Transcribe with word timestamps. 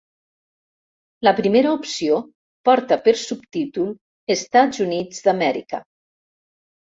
La 1.27 1.33
primera 1.39 1.73
opció 1.79 2.15
porta 2.69 2.97
per 3.07 3.13
subtítol 3.25 3.93
Estats 4.37 4.83
Units 4.89 5.21
d'Amèrica. 5.27 5.83